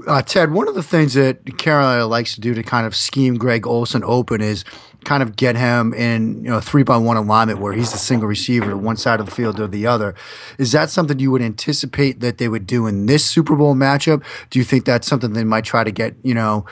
Uh, 0.08 0.22
Ted, 0.22 0.52
one 0.52 0.68
of 0.68 0.76
the 0.76 0.84
things 0.84 1.14
that 1.14 1.58
Carolina 1.58 2.06
likes 2.06 2.36
to 2.36 2.42
do 2.42 2.54
to 2.54 2.64
kind 2.64 2.86
of 2.86 2.96
scheme 2.96 3.36
Greg 3.36 3.66
Olsen 3.66 4.04
open 4.04 4.42
is 4.42 4.66
kind 5.06 5.24
of 5.24 5.36
get 5.36 5.56
him 5.56 5.94
in 5.94 6.44
you 6.44 6.50
know 6.50 6.60
three 6.60 6.84
by 6.84 6.98
one 6.98 7.16
alignment 7.16 7.60
where 7.60 7.72
he's 7.72 7.92
the 7.92 7.98
single 7.98 8.28
receiver, 8.28 8.76
one 8.76 8.98
side 8.98 9.20
of 9.20 9.26
the 9.26 9.32
field 9.32 9.60
or 9.60 9.68
the 9.68 9.88
other. 9.88 10.14
Is 10.58 10.72
that 10.74 10.90
something 10.90 11.20
you 11.20 11.32
would 11.32 11.42
anticipate 11.42 12.20
that 12.20 12.40
they 12.40 12.50
would 12.50 12.68
do 12.68 12.88
in 12.88 13.06
this 13.06 13.24
Super 13.24 13.56
Bowl 13.56 13.76
matchup? 13.76 14.24
Do 14.50 14.60
you 14.60 14.66
think 14.66 14.84
that's 14.86 15.08
something 15.08 15.34
they 15.34 15.44
might 15.44 15.64
try 15.64 15.84
to 15.84 15.92
get 15.92 16.16
you 16.24 16.34
know 16.34 16.66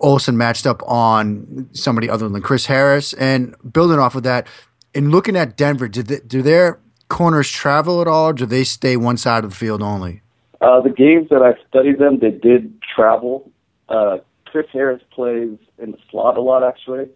Olsen 0.00 0.38
matched 0.38 0.66
up 0.66 0.82
on 0.86 1.68
somebody 1.72 2.08
other 2.08 2.28
than 2.28 2.40
Chris 2.40 2.66
Harris? 2.66 3.12
And 3.14 3.54
building 3.70 3.98
off 3.98 4.14
of 4.14 4.22
that, 4.22 4.46
in 4.94 5.10
looking 5.10 5.36
at 5.36 5.56
Denver, 5.56 5.88
did 5.88 6.06
they, 6.06 6.20
do 6.20 6.40
their 6.40 6.80
corners 7.08 7.50
travel 7.50 8.00
at 8.00 8.08
all, 8.08 8.30
or 8.30 8.32
do 8.32 8.46
they 8.46 8.64
stay 8.64 8.96
one 8.96 9.18
side 9.18 9.44
of 9.44 9.50
the 9.50 9.56
field 9.56 9.82
only? 9.82 10.21
Uh, 10.62 10.80
the 10.80 10.90
games 10.90 11.28
that 11.30 11.42
I 11.42 11.60
studied 11.68 11.98
them, 11.98 12.20
they 12.20 12.30
did 12.30 12.80
travel. 12.82 13.50
Uh, 13.88 14.18
Chris 14.46 14.66
Harris 14.72 15.02
plays 15.10 15.58
in 15.78 15.90
the 15.90 15.98
slot 16.10 16.36
a 16.36 16.40
lot, 16.40 16.62
actually, 16.62 17.08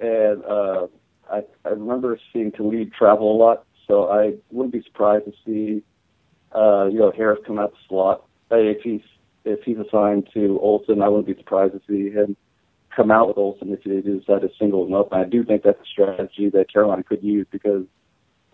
and 0.00 0.44
uh, 0.44 0.86
I, 1.30 1.42
I 1.64 1.68
remember 1.68 2.18
seeing 2.32 2.50
Talib 2.50 2.92
travel 2.92 3.36
a 3.36 3.38
lot, 3.38 3.64
so 3.86 4.10
I 4.10 4.34
wouldn't 4.50 4.72
be 4.72 4.82
surprised 4.82 5.26
to 5.26 5.32
see 5.46 5.82
uh, 6.54 6.86
you 6.86 6.98
know 6.98 7.12
Harris 7.16 7.38
come 7.46 7.58
out 7.58 7.70
the 7.72 7.78
slot. 7.88 8.24
If 8.50 8.82
he's 8.82 9.02
if 9.44 9.60
he's 9.64 9.78
assigned 9.78 10.28
to 10.34 10.58
Olsen, 10.60 11.02
I 11.02 11.08
wouldn't 11.08 11.26
be 11.26 11.40
surprised 11.40 11.74
to 11.74 11.80
see 11.88 12.10
him 12.10 12.36
come 12.94 13.10
out 13.10 13.28
with 13.28 13.38
Olsen 13.38 13.72
if 13.72 13.84
they 13.84 14.00
decide 14.00 14.42
to 14.42 14.50
single 14.58 14.86
him 14.86 14.94
up. 14.94 15.12
And 15.12 15.20
I 15.20 15.24
do 15.24 15.44
think 15.44 15.62
that's 15.62 15.80
a 15.80 15.86
strategy 15.86 16.50
that 16.50 16.72
Carolina 16.72 17.02
could 17.02 17.22
use 17.22 17.46
because 17.50 17.84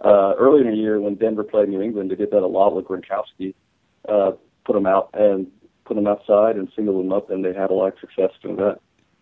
uh, 0.04 0.34
earlier 0.38 0.64
in 0.64 0.70
the 0.70 0.76
year 0.76 1.00
when 1.00 1.14
Denver 1.14 1.44
played 1.44 1.68
New 1.68 1.82
England, 1.82 2.10
they 2.10 2.14
did 2.14 2.30
that 2.30 2.42
a 2.42 2.46
lot 2.46 2.74
with 2.74 2.84
Gronkowski. 2.84 3.54
Uh, 4.06 4.32
put 4.64 4.74
them 4.74 4.86
out 4.86 5.10
and 5.14 5.46
put 5.84 5.94
them 5.94 6.06
outside 6.06 6.56
and 6.56 6.68
single 6.76 6.98
them 6.98 7.12
up, 7.12 7.30
and 7.30 7.44
they 7.44 7.54
had 7.54 7.70
a 7.70 7.74
lot 7.74 7.94
of 7.94 7.98
success 8.00 8.30
doing 8.42 8.56
that. 8.56 8.78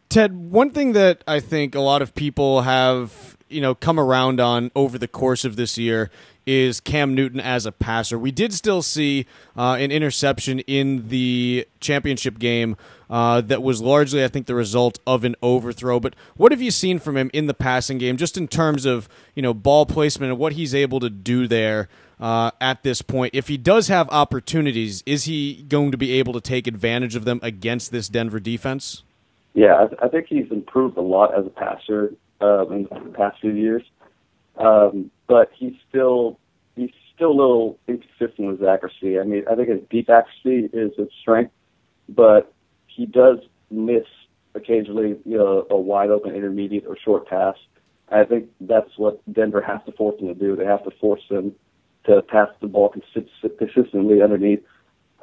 Ted, 0.09 0.50
one 0.50 0.71
thing 0.71 0.92
that 0.92 1.23
I 1.26 1.40
think 1.40 1.75
a 1.75 1.80
lot 1.80 2.02
of 2.02 2.14
people 2.14 2.62
have, 2.62 3.37
you 3.49 3.61
know, 3.61 3.75
come 3.75 3.99
around 3.99 4.40
on 4.40 4.71
over 4.75 4.99
the 4.99 5.09
course 5.09 5.45
of 5.45 5.56
this 5.56 5.78
year 5.78 6.11
is 6.47 6.81
Cam 6.81 7.15
Newton 7.15 7.41
as 7.41 7.67
a 7.67 7.73
passer. 7.73 8.19
We 8.19 8.31
did 8.31 8.55
still 8.55 8.81
see 8.81 9.26
uh, 9.57 9.76
an 9.79 9.91
interception 9.91 10.61
in 10.61 11.09
the 11.09 11.67
championship 11.81 12.38
game 12.38 12.76
uh, 13.11 13.41
that 13.43 13.62
was 13.62 13.81
largely, 13.83 14.25
I 14.25 14.29
think, 14.29 14.47
the 14.47 14.55
result 14.55 14.99
of 15.07 15.25
an 15.25 15.35
overthrow. 15.43 16.00
But 16.00 16.15
what 16.37 16.53
have 16.53 16.62
you 16.62 16.71
seen 16.71 16.99
from 16.99 17.17
him 17.17 17.31
in 17.33 17.47
the 17.47 17.55
passing 17.55 17.99
game, 17.99 18.17
just 18.17 18.37
in 18.37 18.49
terms 18.49 18.85
of 18.85 19.09
you 19.35 19.43
know 19.43 19.53
ball 19.53 19.87
placement 19.87 20.31
and 20.31 20.38
what 20.38 20.55
he's 20.55 20.75
able 20.75 21.00
to 21.00 21.11
do 21.11 21.47
there 21.47 21.88
uh, 22.21 22.53
at 22.61 22.83
this 22.83 23.03
point? 23.03 23.35
If 23.35 23.49
he 23.49 23.57
does 23.57 23.88
have 23.88 24.09
opportunities, 24.11 25.03
is 25.07 25.25
he 25.25 25.65
going 25.69 25.91
to 25.91 25.99
be 25.99 26.12
able 26.12 26.33
to 26.33 26.41
take 26.41 26.67
advantage 26.67 27.17
of 27.17 27.25
them 27.25 27.41
against 27.43 27.93
this 27.93 28.09
Denver 28.09 28.41
defense? 28.41 29.03
Yeah, 29.55 29.75
I, 29.75 30.07
I 30.07 30.09
think 30.09 30.26
he's 30.29 30.50
improved 30.50 30.97
a 30.97 31.03
lot 31.03 31.37
as 31.37 31.47
a 31.47 31.50
passer 31.50 32.12
um, 32.41 32.73
in 32.73 32.83
the 32.91 33.12
past 33.17 33.41
few 33.41 33.53
years. 33.53 33.83
Um, 34.58 35.10
but 35.26 35.50
he's 35.54 35.75
still 35.88 36.38
he's 36.76 36.90
still 37.14 37.30
a 37.30 37.38
little 37.38 37.78
inconsistent 37.88 38.48
with 38.48 38.60
his 38.60 38.68
accuracy. 38.68 39.18
I 39.18 39.25
mean, 39.25 39.44
I 39.50 39.54
think 39.54 39.68
his 39.68 39.80
deep 39.90 40.08
accuracy 40.08 40.70
is 40.72 40.92
his 40.96 41.08
strength, 41.20 41.52
but 42.08 42.52
he 42.86 43.06
does 43.06 43.38
miss 43.70 44.04
occasionally, 44.54 45.16
you 45.25 45.36
know, 45.36 45.66
a 45.70 45.76
wide 45.76 46.10
open 46.10 46.34
intermediate 46.34 46.84
or 46.86 46.96
short 46.96 47.28
pass. 47.28 47.56
I 48.10 48.25
think 48.25 48.48
that's 48.60 48.90
what 48.96 49.20
Denver 49.32 49.60
has 49.60 49.80
to 49.86 49.92
force 49.92 50.20
him 50.20 50.28
to 50.28 50.34
do. 50.34 50.56
They 50.56 50.64
have 50.64 50.84
to 50.84 50.90
force 50.92 51.22
him 51.28 51.54
to 52.04 52.22
pass 52.22 52.48
the 52.60 52.68
ball 52.68 52.88
consistently 53.58 54.22
underneath 54.22 54.60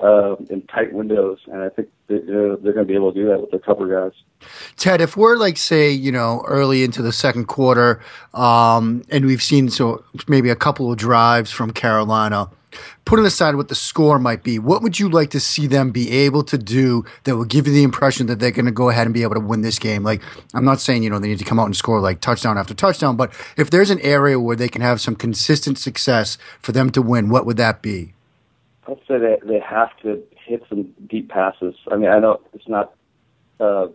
uh, 0.02 0.36
in 0.50 0.62
tight 0.64 0.94
windows, 0.94 1.40
and 1.48 1.62
I 1.62 1.70
think 1.70 1.88
uh, 2.10 2.16
they're 2.62 2.74
going 2.74 2.78
to 2.78 2.86
be 2.86 2.96
able 2.96 3.14
to 3.14 3.20
do 3.20 3.28
that 3.30 3.40
with 3.40 3.52
their 3.52 3.60
cover 3.60 3.88
guys. 3.88 4.18
Ted, 4.76 5.02
if 5.02 5.16
we're 5.16 5.38
like 5.38 5.58
say 5.58 5.92
you 5.92 6.12
know 6.12 6.44
early 6.48 6.84
into 6.84 7.02
the 7.02 7.14
second 7.14 7.46
quarter, 7.46 8.02
um, 8.34 9.04
and 9.10 9.26
we've 9.26 9.44
seen 9.44 9.70
so 9.70 10.04
maybe 10.28 10.50
a 10.50 10.56
couple 10.56 10.92
of 10.92 10.98
drives 10.98 11.52
from 11.52 11.72
Carolina. 11.72 12.50
Putting 13.06 13.24
aside 13.24 13.54
what 13.54 13.68
the 13.68 13.76
score 13.76 14.18
might 14.18 14.42
be, 14.42 14.58
what 14.58 14.82
would 14.82 15.00
you 15.00 15.08
like 15.08 15.30
to 15.30 15.40
see 15.40 15.68
them 15.68 15.92
be 15.92 16.10
able 16.10 16.44
to 16.46 16.58
do 16.58 17.06
that 17.24 17.38
will 17.38 17.46
give 17.46 17.68
you 17.68 17.74
the 17.74 17.84
impression 17.84 18.26
that 18.26 18.40
they're 18.40 18.50
going 18.50 18.66
to 18.66 18.72
go 18.72 18.90
ahead 18.90 19.06
and 19.06 19.14
be 19.14 19.22
able 19.22 19.36
to 19.36 19.40
win 19.40 19.62
this 19.62 19.78
game? 19.78 20.02
Like, 20.02 20.24
I'm 20.56 20.66
not 20.66 20.82
saying, 20.82 21.04
you 21.04 21.12
know, 21.12 21.20
they 21.20 21.28
need 21.28 21.38
to 21.38 21.46
come 21.46 21.60
out 21.60 21.68
and 21.68 21.76
score 21.76 22.00
like 22.00 22.20
touchdown 22.20 22.58
after 22.58 22.74
touchdown, 22.74 23.16
but 23.16 23.32
if 23.58 23.70
there's 23.70 23.92
an 23.92 24.00
area 24.00 24.40
where 24.40 24.56
they 24.56 24.70
can 24.70 24.82
have 24.82 25.00
some 25.00 25.16
consistent 25.16 25.78
success 25.78 26.40
for 26.62 26.72
them 26.72 26.90
to 26.94 27.02
win, 27.04 27.30
what 27.30 27.46
would 27.46 27.58
that 27.58 27.84
be? 27.84 28.14
I'd 28.88 29.00
say 29.08 29.18
they 29.18 29.38
they 29.44 29.60
have 29.60 29.96
to 30.04 30.24
hit 30.46 30.64
some 30.70 30.94
deep 31.08 31.30
passes. 31.30 31.76
I 31.92 31.96
mean, 31.96 32.10
I 32.10 32.20
know 32.20 32.42
it's 32.54 32.68
not. 32.68 32.94
Uh, 33.60 33.88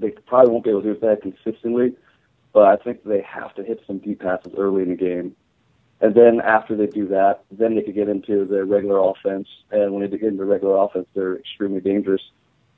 they 0.00 0.10
probably 0.10 0.52
won't 0.52 0.64
be 0.64 0.70
able 0.70 0.82
to 0.82 0.94
do 0.94 1.00
that 1.00 1.22
consistently, 1.22 1.94
but 2.52 2.64
I 2.64 2.76
think 2.76 3.04
they 3.04 3.22
have 3.22 3.54
to 3.54 3.62
hit 3.62 3.82
some 3.86 3.98
deep 3.98 4.20
passes 4.20 4.52
early 4.58 4.82
in 4.82 4.90
the 4.90 4.96
game, 4.96 5.34
and 6.00 6.14
then 6.14 6.40
after 6.40 6.76
they 6.76 6.86
do 6.86 7.08
that, 7.08 7.44
then 7.50 7.76
they 7.76 7.82
could 7.82 7.94
get 7.94 8.08
into 8.08 8.44
their 8.44 8.64
regular 8.64 8.98
offense. 8.98 9.48
And 9.70 9.92
when 9.94 10.02
they 10.02 10.18
get 10.18 10.28
into 10.28 10.44
regular 10.44 10.76
offense, 10.76 11.06
they're 11.14 11.36
extremely 11.36 11.80
dangerous. 11.80 12.20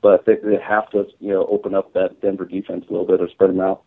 But 0.01 0.25
they, 0.25 0.35
they 0.35 0.57
have 0.57 0.89
to, 0.91 1.07
you 1.19 1.33
know, 1.33 1.45
open 1.47 1.73
up 1.73 1.91
that 1.93 2.21
Denver 2.21 2.45
defense 2.45 2.85
a 2.87 2.91
little 2.91 3.07
bit 3.07 3.19
or 3.19 3.27
spread 3.29 3.49
them 3.49 3.59
out. 3.59 3.81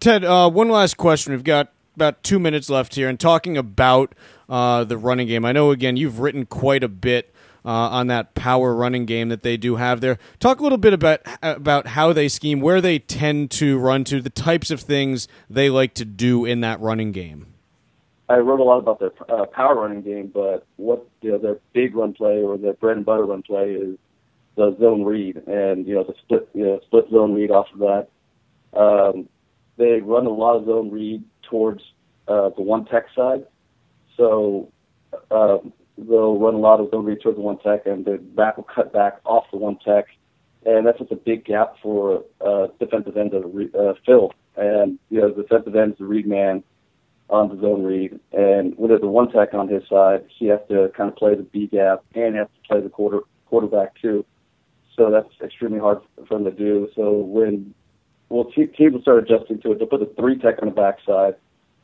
Ted, 0.00 0.24
uh, 0.24 0.50
one 0.50 0.70
last 0.70 0.96
question. 0.96 1.32
We've 1.32 1.44
got 1.44 1.72
about 1.94 2.22
two 2.22 2.38
minutes 2.38 2.70
left 2.70 2.94
here, 2.94 3.08
and 3.08 3.18
talking 3.18 3.56
about 3.56 4.14
uh, 4.48 4.84
the 4.84 4.96
running 4.96 5.28
game. 5.28 5.44
I 5.44 5.52
know 5.52 5.70
again 5.70 5.96
you've 5.96 6.20
written 6.20 6.46
quite 6.46 6.82
a 6.82 6.88
bit 6.88 7.32
uh, 7.64 7.68
on 7.68 8.08
that 8.08 8.34
power 8.34 8.74
running 8.74 9.06
game 9.06 9.28
that 9.28 9.42
they 9.42 9.56
do 9.56 9.76
have 9.76 10.00
there. 10.00 10.18
Talk 10.40 10.60
a 10.60 10.62
little 10.62 10.78
bit 10.78 10.92
about 10.92 11.20
about 11.42 11.88
how 11.88 12.12
they 12.12 12.28
scheme, 12.28 12.60
where 12.60 12.80
they 12.80 12.98
tend 12.98 13.50
to 13.52 13.78
run 13.78 14.04
to, 14.04 14.20
the 14.20 14.30
types 14.30 14.70
of 14.70 14.80
things 14.80 15.28
they 15.48 15.70
like 15.70 15.94
to 15.94 16.04
do 16.04 16.44
in 16.44 16.60
that 16.60 16.80
running 16.80 17.12
game. 17.12 17.46
I 18.28 18.36
wrote 18.38 18.60
a 18.60 18.64
lot 18.64 18.78
about 18.78 18.98
their 18.98 19.12
uh, 19.28 19.46
power 19.46 19.74
running 19.74 20.02
game, 20.02 20.30
but 20.32 20.66
what 20.76 21.06
you 21.20 21.32
know, 21.32 21.38
their 21.38 21.58
big 21.72 21.94
run 21.94 22.14
play 22.14 22.42
or 22.42 22.56
their 22.56 22.72
bread 22.74 22.96
and 22.96 23.06
butter 23.06 23.26
run 23.26 23.42
play 23.42 23.72
is 23.72 23.98
the 24.56 24.76
zone 24.80 25.04
read, 25.04 25.36
and 25.46 25.86
you 25.86 25.94
know 25.94 26.04
the 26.04 26.14
split 26.22 26.48
you 26.54 26.64
know 26.64 26.80
split 26.86 27.10
zone 27.10 27.34
read 27.34 27.50
off 27.50 27.66
of 27.74 27.80
that. 27.80 28.08
Um, 28.78 29.28
they 29.76 30.00
run 30.00 30.26
a 30.26 30.30
lot 30.30 30.56
of 30.56 30.66
zone 30.66 30.90
read 30.90 31.24
towards 31.52 31.82
uh, 32.28 32.48
the 32.56 32.62
one 32.62 32.86
tech 32.86 33.04
side, 33.14 33.44
so 34.16 34.72
uh, 35.30 35.58
they'll 35.98 36.38
run 36.38 36.54
a 36.54 36.58
lot 36.58 36.80
of 36.80 36.88
read 37.04 37.20
towards 37.20 37.36
the 37.36 37.42
one 37.42 37.58
tech, 37.58 37.86
and 37.86 38.04
the 38.06 38.16
back 38.16 38.56
will 38.56 38.64
cut 38.64 38.92
back 38.92 39.20
off 39.26 39.44
the 39.52 39.58
one 39.58 39.78
tech, 39.84 40.06
and 40.64 40.86
that's 40.86 40.98
just 40.98 41.12
a 41.12 41.16
big 41.16 41.44
gap 41.44 41.74
for 41.82 42.24
uh, 42.40 42.68
defensive 42.80 43.16
end 43.16 43.32
to 43.32 43.40
re- 43.40 43.70
uh, 43.78 43.92
fill. 44.06 44.32
And 44.56 44.98
you 45.10 45.20
know, 45.20 45.30
the 45.30 45.42
defensive 45.42 45.76
end 45.76 45.92
is 45.92 45.98
the 45.98 46.06
read 46.06 46.26
man 46.26 46.64
on 47.28 47.48
the 47.50 47.60
zone 47.60 47.82
read, 47.82 48.18
and 48.32 48.76
with 48.78 48.98
the 48.98 49.06
one 49.06 49.30
tech 49.30 49.52
on 49.52 49.68
his 49.68 49.82
side, 49.88 50.24
he 50.38 50.46
has 50.46 50.60
to 50.70 50.90
kind 50.96 51.10
of 51.10 51.16
play 51.16 51.34
the 51.34 51.42
B 51.42 51.66
gap 51.66 52.02
and 52.14 52.34
has 52.36 52.48
to 52.48 52.68
play 52.68 52.80
the 52.80 52.88
quarter 52.88 53.20
quarterback 53.46 54.00
too. 54.00 54.24
So 54.96 55.10
that's 55.10 55.28
extremely 55.42 55.78
hard 55.78 55.98
for 56.26 56.36
him 56.38 56.44
to 56.44 56.50
do. 56.50 56.88
So 56.94 57.12
when 57.12 57.74
well, 58.32 58.44
teams 58.44 58.94
will 58.94 59.02
start 59.02 59.30
adjusting 59.30 59.60
to 59.60 59.72
it. 59.72 59.78
They'll 59.78 59.86
put 59.86 60.02
a 60.02 60.06
three 60.18 60.38
tech 60.38 60.56
on 60.62 60.68
the 60.68 60.74
backside 60.74 61.34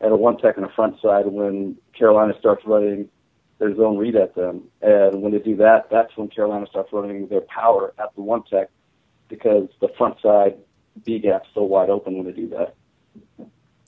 and 0.00 0.12
a 0.12 0.16
one 0.16 0.38
tech 0.38 0.56
on 0.56 0.62
the 0.62 0.70
front 0.74 1.00
side 1.00 1.26
when 1.26 1.76
Carolina 1.96 2.32
starts 2.38 2.62
running 2.64 3.08
their 3.58 3.74
zone 3.76 3.98
read 3.98 4.16
at 4.16 4.34
them. 4.34 4.62
And 4.80 5.20
when 5.20 5.32
they 5.32 5.40
do 5.40 5.56
that, 5.56 5.90
that's 5.90 6.16
when 6.16 6.28
Carolina 6.28 6.66
starts 6.70 6.90
running 6.92 7.28
their 7.28 7.42
power 7.42 7.92
at 7.98 8.14
the 8.14 8.22
one 8.22 8.44
tech 8.44 8.70
because 9.28 9.68
the 9.80 9.88
front 9.98 10.20
side 10.22 10.56
B 11.04 11.18
gap's 11.18 11.48
so 11.54 11.62
wide 11.62 11.90
open 11.90 12.16
when 12.16 12.26
they 12.26 12.32
do 12.32 12.48
that. 12.48 12.74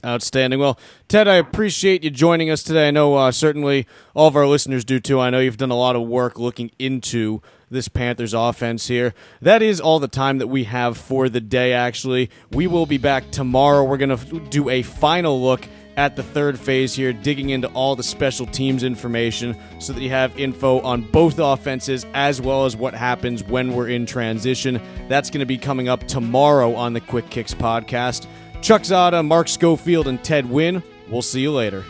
Outstanding. 0.05 0.59
Well, 0.59 0.79
Ted, 1.09 1.29
I 1.29 1.35
appreciate 1.35 2.03
you 2.03 2.11
joining 2.11 2.49
us 2.49 2.63
today. 2.63 2.89
I 2.89 2.91
know 2.91 3.17
uh, 3.17 3.33
certainly 3.33 3.87
all 4.15 4.29
of 4.29 4.37
our 4.37 4.47
listeners 4.47 4.83
do 4.83 4.99
too. 4.99 5.21
I 5.21 5.29
know 5.29 5.41
you've 5.41 5.59
done 5.59 5.71
a 5.71 5.77
lot 5.77 5.95
of 5.95 6.09
work 6.09 6.39
looking 6.39 6.71
into 6.79 7.43
this 7.71 7.87
Panthers 7.89 8.33
offense 8.33 8.89
here. 8.89 9.13
That 9.43 9.61
is 9.61 9.79
all 9.79 10.01
the 10.01 10.09
time 10.09 10.39
that 10.39 10.47
we 10.47 10.65
have 10.65 10.97
for 10.97 11.29
the 11.29 11.41
day, 11.41 11.75
actually. 11.75 12.31
We 12.51 12.67
will 12.67 12.87
be 12.87 12.97
back 12.97 13.31
tomorrow. 13.31 13.85
We're 13.85 13.99
going 13.99 14.17
to 14.17 14.41
do 14.49 14.71
a 14.71 14.83
final 14.83 15.41
look 15.43 15.69
at 15.97 16.17
the 16.17 16.23
third 16.23 16.59
phase 16.59 16.95
here, 16.95 17.13
digging 17.13 17.51
into 17.51 17.69
all 17.69 17.95
the 17.95 18.03
special 18.03 18.47
teams 18.47 18.83
information 18.83 19.55
so 19.81 19.93
that 19.93 20.01
you 20.01 20.09
have 20.09 20.39
info 20.39 20.81
on 20.81 21.03
both 21.03 21.39
offenses 21.39 22.07
as 22.15 22.41
well 22.41 22.65
as 22.65 22.75
what 22.75 22.95
happens 22.95 23.45
when 23.45 23.75
we're 23.75 23.89
in 23.89 24.07
transition. 24.07 24.81
That's 25.09 25.29
going 25.29 25.41
to 25.41 25.47
be 25.47 25.59
coming 25.59 25.89
up 25.89 26.07
tomorrow 26.09 26.75
on 26.75 26.95
the 26.95 27.01
Quick 27.01 27.29
Kicks 27.29 27.53
podcast. 27.53 28.27
Chuck 28.63 28.83
Zodda, 28.83 29.27
Mark 29.27 29.49
Schofield, 29.49 30.07
and 30.07 30.23
Ted 30.23 30.45
Nguyen. 30.47 30.83
We'll 31.09 31.23
see 31.23 31.41
you 31.41 31.53
later. 31.53 31.85